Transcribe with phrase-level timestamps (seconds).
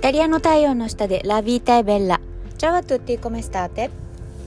[0.00, 2.22] イタリアの太陽の下でラビータイベッラ。
[2.56, 3.90] チャワトゥッティコメスターテ。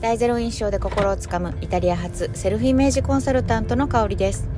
[0.00, 4.48] 大ゼロ印象で心をつかむイタリア発セルフイメージコンサルタントの香りです。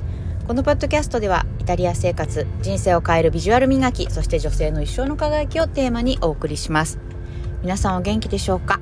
[0.47, 6.97] このポッドキャストではイタリア生活、人生を変えるビジュアル磨き、そして女性の一生の輝きをテーマにお送りします。
[7.61, 8.79] 皆さんお元気でしょうか？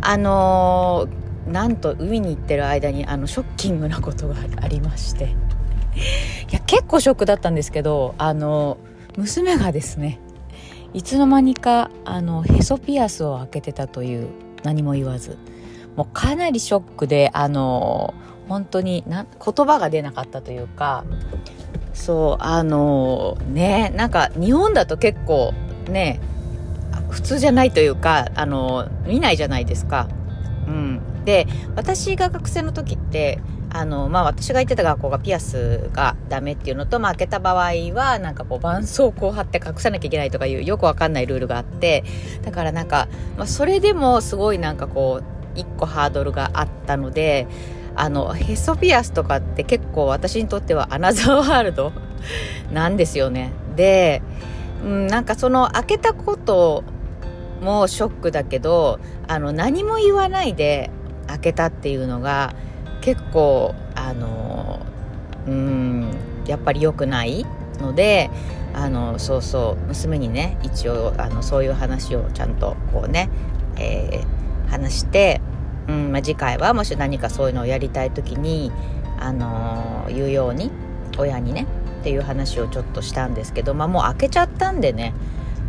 [0.00, 5.26] あのー、なんと海に行ってる間にあのショッキングなことがありまして。
[6.50, 8.76] いや、結構ショックだったんですけど、あの、
[9.16, 10.18] 娘がですね、
[10.94, 14.28] いつの間にかあのへそピアスを開けてたという
[14.62, 15.36] 何も言わず
[15.96, 18.14] もうかなりショックであの
[18.48, 21.04] 本当にな言葉が出なかったというか
[21.92, 25.52] そうあのねなんか日本だと結構
[25.88, 26.20] ね
[27.10, 30.08] 普通じゃないというかあの見ないじゃないですか。
[30.66, 33.38] うん、で私が学生の時って
[33.74, 42.04] あの、まあ私が行ってた学校がピアスがダメっていうのと、まあ開けた場合は、なんかこう絆創膏を貼って隠さなきゃいけないとかいうよくわかんないルールがあって、
[42.42, 47.48] だからなんか、まあそれでもすごいなんかこう、一個ハードルがあったので、
[47.96, 51.92] あの、ヘソピアスとかって結構私にとってはアナザーワールド
[52.72, 53.50] なんですよね。
[53.74, 54.22] で、
[54.84, 56.84] うん、なんかその開けたこと
[57.60, 60.90] もショックだけど、あの、何も言わないで
[61.26, 62.54] 開けたっていうのが、
[63.04, 64.80] 結構あの
[65.46, 66.08] うん
[66.46, 67.44] やっぱり良くない
[67.78, 68.30] ので
[68.72, 73.28] あのそうそう娘にね一応あのそういう話をちゃんとこうね、
[73.76, 75.42] えー、話して、
[75.86, 78.72] うんまあ、次回はもし何かそういうのをやりたい時に
[79.20, 80.70] あの言うように
[81.18, 81.66] 親にね
[82.00, 85.12] っていう話をちょっとしたんですけど、まあ、もう開けちゃったんでね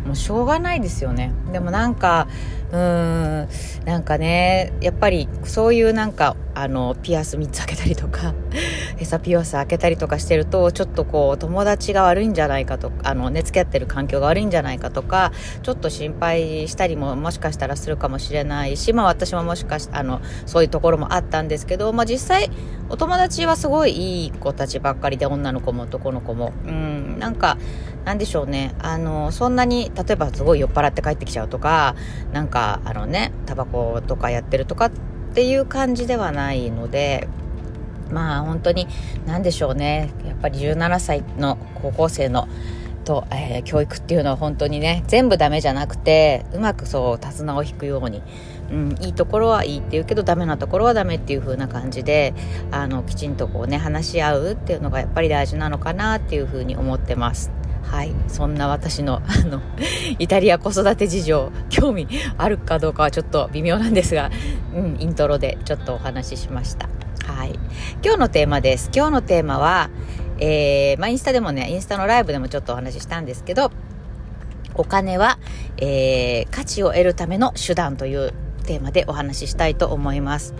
[0.06, 1.32] もうしょうがないですよね。
[1.52, 2.28] でもなんか
[2.70, 3.48] うーん
[3.84, 8.32] なんかねやっぱりそういうなんかあのピアス3つ開けたりとか
[8.96, 15.32] ヘサピアス開けたりとかしてるとちょっとこう友達が悪いんじゃないかとあのね付き合ってる環境が悪いんじゃないかとか
[15.62, 22.50] ちょっと心配したりももしかしたらするかもしれないしまあ私ももしかしあのそういうところもあったんですけどまあ実際
[22.88, 26.52] お友達はすごいいい子たちばっかりで女の子も男の子も。
[26.66, 27.58] うんなんか
[28.04, 28.74] なんでしょうね。
[28.78, 31.96] あのそんなに例えばすごい酔っ払って帰ってきちゃうとか
[32.32, 37.28] なんかあのねタバコとかやってるとかってていう感じではないので
[38.10, 38.88] まあ本当に
[39.26, 42.48] 何でしょうねやっぱり17歳の高校生の
[43.04, 48.22] と、えー、教育っていうのは本当にね全部ダメじゃなくてうまくそう手綱を引くように、
[48.70, 52.32] うん、いいところはいいっていうけどダメなところはダメっていう風な感じで
[52.70, 57.50] あのきちんとこうね話し合うっていうのがやっぱり大事なのかなっていう風に思ってます。
[57.90, 58.12] はい。
[58.28, 59.60] そんな私の、あの、
[60.18, 64.30] イタリア子育て事情、興味あるかどうかはちょっと微妙なんですが、
[64.74, 66.88] うん、イントロでちょっとお話ししました。
[67.26, 67.58] はい。
[68.04, 68.90] 今日のテーマです。
[68.94, 69.90] 今日のテーマは、
[70.38, 73.70] えー、まあ、インスタでもね、インスタのライブでもちょっとお話ししたんですけど、
[74.74, 75.38] お金は、
[75.78, 78.34] えー、価値を得るための手段という
[78.66, 80.54] テーマでお話ししたいと思います。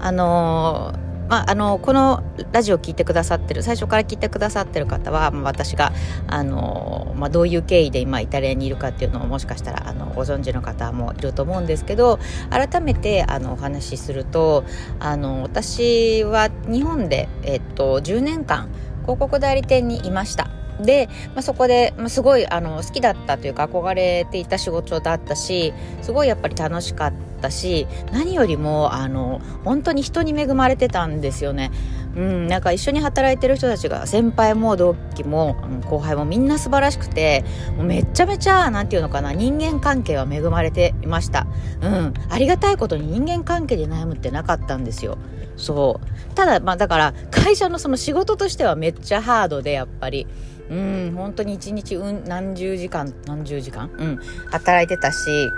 [0.00, 2.22] あのーまあ、あのこの
[2.52, 5.92] ラジオを聞いてくださってる最初から聞いてくださってる方は、まあ、私が
[6.26, 12.18] あの、まあ、どういう経緯で今イタリアにいるかっていうのをもしかしたらあのご存知の方もいると思うんですけど
[12.50, 14.64] 改めてあのお話しすると
[15.00, 18.70] あの私は日本で、えっと、10年間
[19.02, 20.50] 広告代理店にいました。
[20.80, 25.72] で、まあ、そこで、まあ、すごいあの好きだったというか憧れていた仕事だったし
[26.02, 27.16] すごいやっぱり楽しかった
[27.50, 31.70] し何よりもあの本当に人に恵まれてたんですよね。
[32.16, 35.54] うん、なんか一緒に働いてる人たちが先輩も同期も
[35.84, 37.44] 後輩もみんな素晴らしくて
[37.78, 41.46] めちゃめちゃなんていうのかな人間関係は恵まれていました。
[41.82, 45.18] うん、ありがたいことに人間関係で悩むってなかったんですよ。
[45.56, 50.26] そうただまあだから会社のその仕事としてはめっちゃハードでやっぱり。
[50.68, 54.18] うん本当に一日、うん、何十時間何十時間うん
[54.50, 55.48] 働いてたし、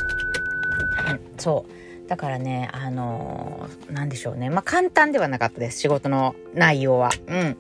[1.38, 1.72] そう。
[2.08, 4.48] だからねあのー、でしょうね。
[4.48, 7.10] まあ簡単ではなかったです仕事の内容は。
[7.26, 7.56] うん。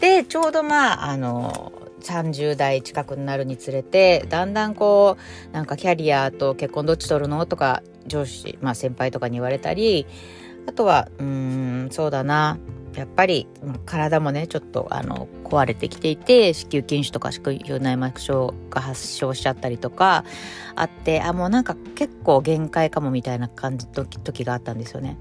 [0.00, 5.16] でちょうどまああの30代近くになるにつれてだんだんこ
[5.50, 10.06] うなんかキャリアと結婚どっち取るのとか上司、まあ、先輩とかに言われたり
[10.66, 12.58] あとはうんそうだな。
[12.94, 13.46] やっぱり
[13.86, 20.24] 体もねちょっとあの壊れてきていて子宮筋腫とか子宮内膜症が発症しちゃったりとか
[20.74, 25.18] あってあもうなんか結構限界かもみたいな感じの時があったんですよね。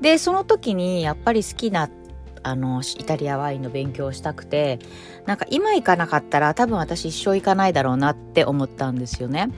[0.00, 1.88] でその時にやっぱり好きな
[2.42, 4.78] あのイタリアワインの勉強をしたくて
[5.24, 9.50] なんか今行かなかったら多分私一生行かないだろうなって思ったんですよね。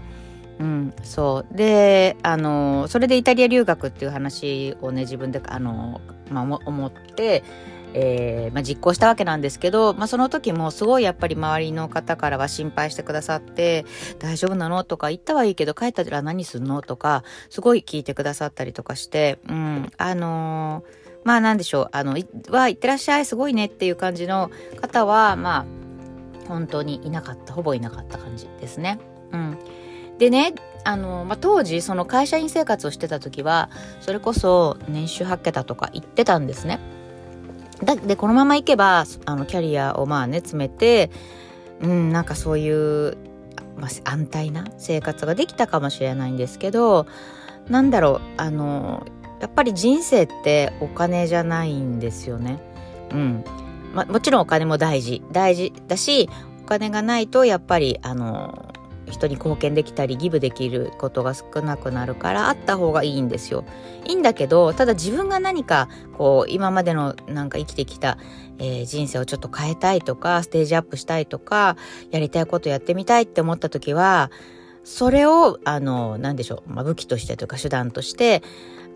[0.59, 7.43] うん、そうであのそれでイタリア留学っていう話をね自分であの、まあ、思って、
[7.95, 13.87] えー、まあ、実行したわけなんですけど、まあ、その時もすごいやっぱり周りの方からは心配してくださって
[14.21, 22.13] 「大丈夫なの?」とか「行ったはいいけど帰ったら何すんの?」とかすごい聞いてくださったりとかしてうんあのー、まあなんでしょうあの
[22.51, 24.51] 「わ行ってらっしゃいすごいね」っていう感じの
[24.81, 25.65] 方はまあ
[26.47, 28.99] 本当にいなかったほぼいなかった感じですね。
[29.33, 29.59] うん、
[30.19, 30.55] でね
[30.85, 33.71] あの、まあ、当時その会社員生活をしてた時は
[34.01, 36.81] それこそ年収8桁とか言ってたんですね。
[37.85, 41.11] だでこのままいけばあのキャリアをまあね詰めて
[41.81, 43.17] うんなんかそういう、
[43.77, 47.07] まあ、安泰な生活ができたかもしれないんですけど
[47.69, 49.07] なんだろうあの
[49.41, 52.59] やっぱり人生ってお金じゃないんですよね。
[53.13, 53.45] うん
[53.95, 56.29] ま、もちろんお金も大事大事だし
[56.63, 58.68] お金がないとやっぱりあの
[59.11, 63.65] 人に貢献できたりギブできることが少なくなるからあった方がいいんですよ。
[64.07, 68.19] いいんだけどただ自分が何かこう今までのなんか生きてきた、
[68.59, 71.77] えー、人生をちょっと変えたいとかステージアップしたいとか
[72.11, 74.31] やりたいことやってみたいって思った時は
[74.85, 78.43] それをあの何でしょう、まあ、武器としてというか手段として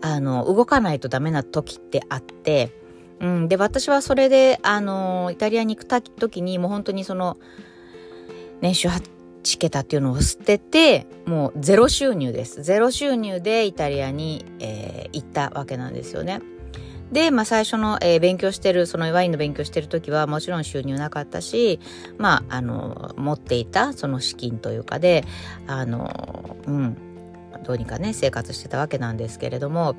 [0.01, 2.71] あの動かないとダメな時ってあって。
[3.19, 7.37] うん、で私はそれであのイタリアに行く時にもう本当にその
[8.59, 8.89] 年収
[9.43, 16.41] チケタっていうのを捨ててもうゼロ収入ですゼロ収入でイタリアに、えー、行ったわけなんですよね。
[17.11, 21.79] で、まあ、最初の、えー、勉強してるそのワインの勉強してる時はもちろん収入なかったし
[22.17, 25.23] まああの持っていたその資金というかで
[25.67, 26.97] あのうん
[27.63, 29.95] どうにかね生活してたわけなんですけれども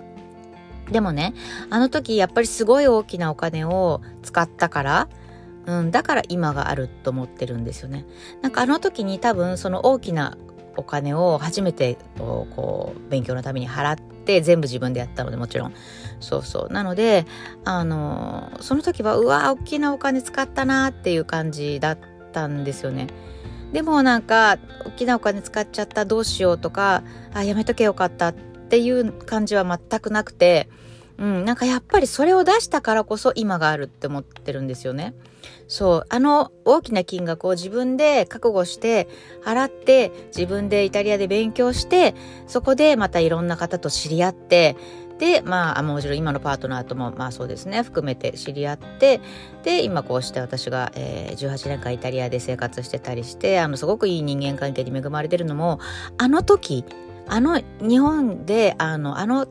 [0.90, 1.35] でもね
[1.70, 5.08] あの時やっぱりすごい大きなお金を使ったから
[5.66, 8.05] うん、だから今があると思ってるんですよね。
[8.43, 10.37] なんかあの時に多分その大きな
[10.76, 15.75] お金を初めてこう勉強のために払って全部自分でやったのでもちろん
[16.20, 17.26] そうそうなので
[17.64, 21.99] あのその時はうわ大きなお金使ったなっていう感じだっ
[22.32, 23.08] たんですよね。
[23.72, 27.02] でもなんか大きなお金使っちゃったどうしようとか
[27.32, 28.34] あやめとけよかったっ
[28.69, 30.69] ていう感じは全くなくて
[31.19, 35.14] うん、なんかやっぱりそれを出したからこそ今があるって思ってるんですよね。
[35.69, 39.08] そう、あの大きな金額を自分で覚悟して
[39.44, 42.14] 払って自分でイタリアで勉強して
[42.46, 44.76] そこでまたいろんな方と知り合って
[45.19, 47.82] でまあもちろん今のパートナーともまあそうですね。
[47.82, 49.20] 含めて知り合って
[49.62, 55.78] で今こうして私が、えー、18年間イタリアで生活してたりしてあのすごくいい人間関係に恵まれてるのも
[56.19, 56.84] あの時
[57.26, 59.46] あの日本であのあの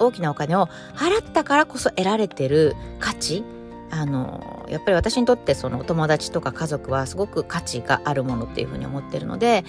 [0.00, 3.44] 大きなお金を払ったからこそ得られてる価値
[3.90, 9.64] あのやっぱり私にとってその友達とか家族はすごく価値があるものっていうふうに思ってるので、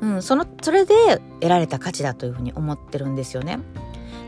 [0.00, 0.94] うん、そのそれで
[1.40, 3.58] 得られた価値だというふうに思ってるんですよね。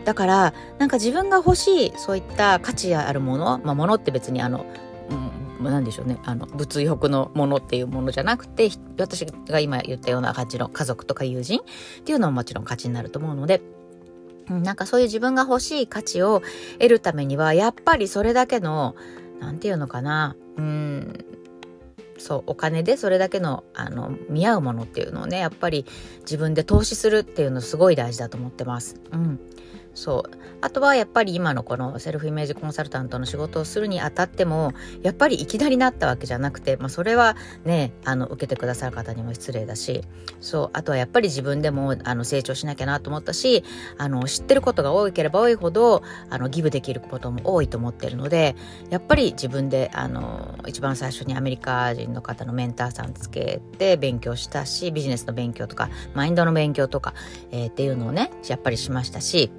[0.04, 4.64] だからなんか自分が欲しいそういった価値あるもの、まあ、ものって別にあの、
[5.60, 13.75] うん、何でしょうねあの物欲のものっていうものじゃなくて私が今言ったような価値の家族とか友人っていうのはもちろん価値になると思うので。
[14.48, 16.42] なんかそういう自分が欲しい価値を
[16.74, 18.94] 得るためにはやっぱりそれだけの
[19.40, 20.36] 何て言うのかな。
[20.56, 21.24] うん。
[22.18, 25.84] そうお金でそれだけのあの見合うものっていうのをねやっぱり
[26.20, 28.96] 自分で投資するっていうのすごい大事だと思ってます。
[29.12, 29.40] うん。
[29.96, 34.72] そうあとはやっぱり今のこのセルフイメージコンサルタントの仕事をするにあたっても
[35.02, 37.34] やっぱりいきなりなったわけじゃなくて、まあ、それは
[37.64, 40.02] ねあの受けてくださる方にも失礼だし
[40.40, 43.64] そうあとはやっぱり自分でもあの成長しなきゃなと思ったし
[43.96, 48.54] あの知ってることが多ければ多いほどあのギブできることも多いと思ってるので
[48.90, 57.14] やっぱり自分であの一番最初にアメリカ人の方のメンターさんつけて勉強したしビジネスの勉強とかマインドの勉強とか、
[57.50, 59.50] えー、っていうのをねやっぱりしましたし。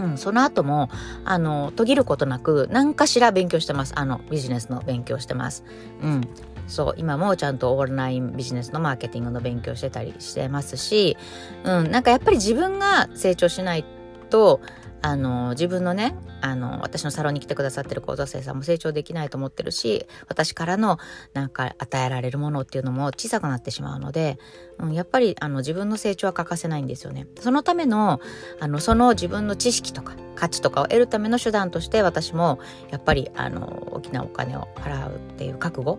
[0.00, 0.88] うん、その後も、
[1.24, 3.92] あの、途切ることなく、何かしら勉強してます。
[3.96, 5.64] あの、ビジネスの勉強してます。
[6.02, 6.28] うん。
[6.66, 11.16] そう、今もちゃんとオンラインビジネスのマーケティングの勉強してたりしてますし、
[11.64, 13.84] うん、なんかやっぱり自分が成長しない
[14.30, 14.60] と、
[15.02, 20.98] あの自分のねあの私のサロンに来てくださってる講座生さんも成長できないと思ってるし私からの
[21.32, 24.38] なんか与えられるものっていうのも小さくなってしまうので、
[24.78, 27.26] うん、やっぱりあの自分の成長は欠かせないんですよね。
[27.40, 28.20] そのための
[28.60, 32.58] あのその自分の知識とか価値とかを得るための手段として私も
[32.90, 35.98] やっぱりあの大きなお金を払うっていう覚悟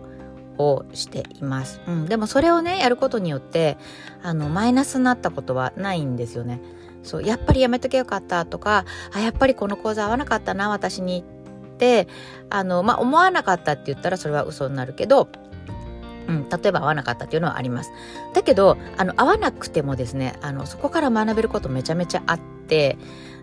[0.58, 3.78] をしています、うん、でもそれをねやることによって
[4.22, 6.60] あのマイナスになったことはないんですよね。
[7.02, 11.24] そうやっぱりやめとけよかったとかあやっぱりこの講座合わなかったな私に
[11.74, 12.06] って
[12.50, 15.28] あの、まあ、思わなかったって言ったらそれは嘘になるけど
[16.28, 17.90] うん、例えば合わなかったっていうのはあります。
[18.32, 22.96] だけどあの合わなくてもですねあのそこから学べることめちゃめちゃあって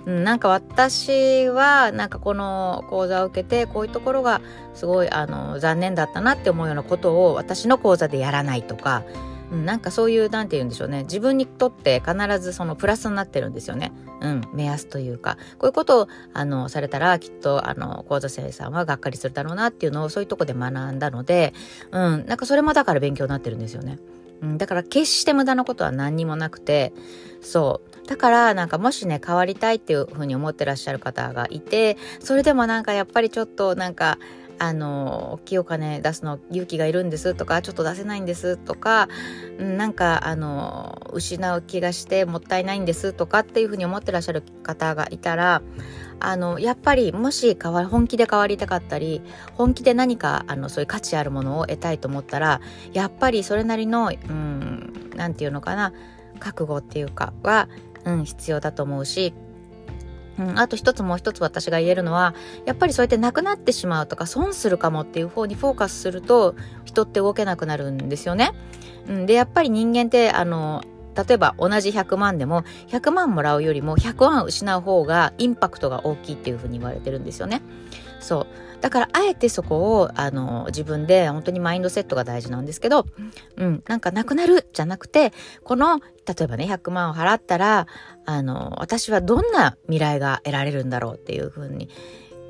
[0.06, 4.42] うん、なんか私はなんかこの講座を受けてこういうところが
[4.74, 9.04] すごいあの残念だったなって思うようなことを私の講座でやらないとか、
[9.51, 11.03] うん、なんかそういうなんて言うんでしょうね。
[11.03, 13.91] 自分にとって必ずそのプラスになってるんですよね、
[14.22, 15.38] うん、目安というか。
[15.58, 21.53] こういうことをあのされたらきっとあの講座生さんはがっかりするだろうなっていうのをそういうとこで学んだので、
[21.91, 24.00] うん、なんかそれもだから勉強になってるんですよね。
[24.41, 26.94] うん、だから決して無駄なことは何にもなくて
[27.41, 28.08] そう。
[28.08, 34.18] だからなんかもしね変わりたいっていうふうに思ってらっしゃる方がいてそれでもなんかやっぱりちょっとなんか
[34.60, 39.08] あの大きいお金出すの勇気がいるんですとかちょっと出せないんですとか、
[39.58, 45.62] なんかあの失う気がしてもったいないんですとかっていうふうに思ってらっしゃる方がいたら
[46.20, 49.22] あのやっぱりもし変わ本気で変わりたかったり
[49.54, 52.62] 本気で何かあのそういう価値あるものを得たいと思ったら
[52.94, 55.94] やっぱりそれなりのうん何て言うのかな
[56.39, 57.70] 覚悟っていうかは、
[58.06, 59.34] うん、必要だと思うし
[60.39, 62.34] うん、あと一つもう一つ私が言えるのは
[62.65, 66.55] やっぱりそうやってなくなってしまうとか損するかもっていう方にフォーカスすると
[66.86, 68.53] 人って動けなくなるんですよね。
[69.08, 70.84] うん、でやっぱり人間ってあの
[71.15, 77.62] 例えば同じ100万でも100万もらうよりも100万失う方がインパクトが大きいっていうふうに言われてるんですよね。
[78.20, 78.48] そう。
[78.82, 83.06] だからあえてそこをあの自分で本当にマインドセットが大事なんですけど、
[83.58, 85.34] うん、なんかなくなるじゃなくて
[85.64, 86.06] この例
[86.44, 87.88] えばね100万を払ったら
[88.26, 91.90] あの私はどんな未来が得られるんだろうっていうふうに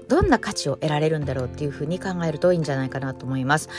[0.08, 3.70] どんな価値を得られるんだろうっていうふうに考えるといいんじゃないかなと思います。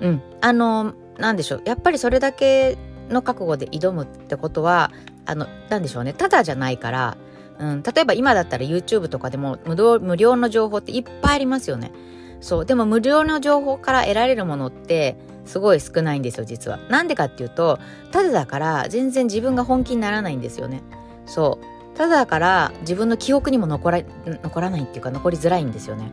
[0.00, 1.62] うん、あのなんでしょう。
[1.66, 2.78] やっぱりそれだけ
[3.10, 4.90] の覚悟で挑むってことは
[5.26, 6.14] あのなんでしょうね。
[6.14, 7.18] ただじゃないから
[7.58, 11.92] うん、例えば今だったら YouTube とかでも無料の情報っていっぱいありますよね。
[12.40, 16.78] そうでも無料の情報から得られるものってすごい少ないんですよ実は。
[16.90, 17.78] なんでかっていうと
[18.10, 20.82] ただだから全然自分が本気にならないんですよね。
[21.26, 26.10] そうただだから自分の記憶にも残ら残らないっていうか残りづらいんですよね。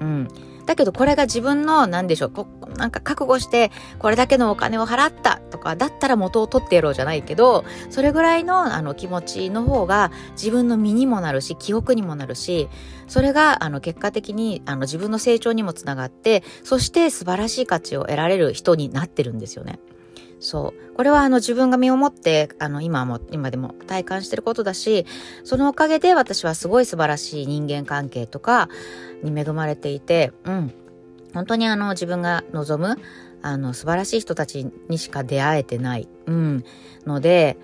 [0.00, 0.28] うん、
[0.68, 2.46] だけどこれが自分の何でしょうこ
[2.76, 12.68] なんか覚悟してこれだけのお金を払ったとかだったら元を取ってやろうじゃないけどそれぐらいのあの気持ちの方が自分の身にもなるし記憶にもなるし
[13.06, 19.78] それがあの結果的にあの自分の成長にもつながってそして素晴らしい価値を得られる人になってるんですよね。
[20.40, 20.94] そう。
[20.94, 25.06] これはあの自分が身をもって、あの今も、今でも体感してることだし、
[25.44, 28.68] そのおかげで私はすごい素晴らしい人間関係とか
[29.22, 30.72] に恵まれていて、うん。
[31.34, 33.00] 本当にあの自分が望む、
[33.42, 36.64] あの素晴らしい人たちにしか出会えてない、うん。
[37.06, 37.56] ので、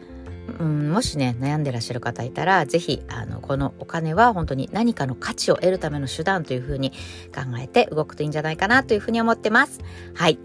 [0.60, 6.90] うん、もしね悩んでらっしゃる方いたら是非あのこのお金は本当に何かの価値を得るための手段というふうに
[7.34, 9.80] 考えて動くといいんじゃないかなというふうに思ってます。
[10.14, 10.38] はい。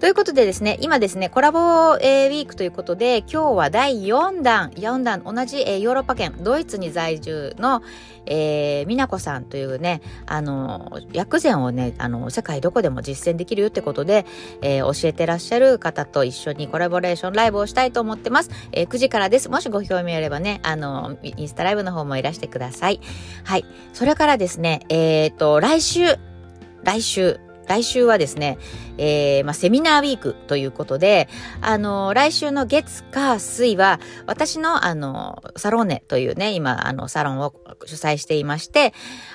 [0.00, 1.58] ということでですね、今ですね、コラボ、
[2.00, 7.82] えー、ウィークということで、今日は第4弾、4弾、同じ、えー、ヨーロッパ圏、ドイツに在住の、
[8.24, 14.24] えー、美奈子さんというね、あの、薬膳をね、あの、世界どこでも実践できるよってことで、
[14.62, 18.48] えー、教えてらっしゃる方と一緒にコラボレーションライブをしたいと思ってます。
[18.72, 19.50] えー、9時からです。
[19.50, 23.02] もしご興味あればね、あの、インスタライブの方もいらしてください。
[23.44, 23.66] はい。
[23.92, 26.16] それからですね、えっ、と、来週、
[26.84, 27.38] 来週、
[27.70, 28.58] 来週はですね、
[28.98, 31.28] えー、まあ、セミナーウィークということで、
[31.60, 37.54] あの、来週の月、火、水は、私の、あの、サロンネというね、今、あの、サロンを
[37.86, 38.92] 主催していまして、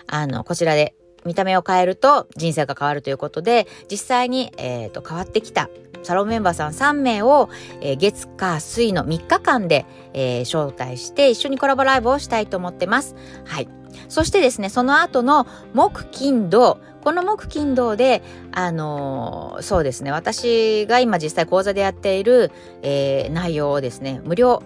[0.08, 5.70] あの、こちらで見た目を変えると人生が変わるということで、実際に、えっ、ー、と、変わってきた
[6.04, 7.50] サロンメンバーさん3名を、
[7.80, 13.16] えー、月火水の3日間で、えー、招待して一緒にコラボライブをしたいと思ってます。
[13.46, 13.70] はい。
[14.10, 24.64] そしてですね、その後の木金土、この木金土で、あのー、そうですね、私が今実際講座でやっている、えー、内容をですね、無料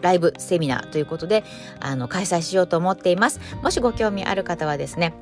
[0.00, 1.44] ライブセミナーということで、
[1.80, 3.40] あの、開催しようと思っています。
[3.62, 5.14] もしご興味ある方はですね、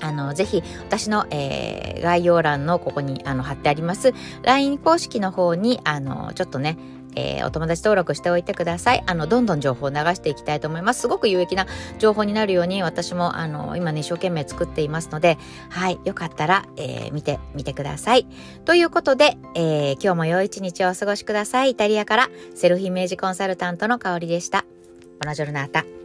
[0.00, 6.76] あの、ぜひ、私の、えー、概要欄のここに、あの、貼ってあります、LINE 公式の方に、あの、ちょっとね、
[7.16, 9.02] えー、お友達登録しておいてください。
[9.06, 11.02] あの、どんどん情報を流していきたいと思います。
[11.02, 11.66] すごく有益な
[11.98, 15.38] 情報になるように、私も、あの、今ね、一生懸命作っていますので、
[15.70, 18.26] はい、よかったら、えー、見てみてください。
[18.64, 21.70] ということで、え、今日も良い一日をお過ごしください。
[21.70, 24.64] イタリアから、セルフイメージコンサルタントの香りでした。
[25.20, 26.03] ボナジョルナータ。